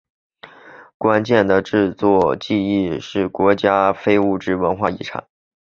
[0.97, 5.25] 端砚的制作技艺是国家级非物质文化遗产。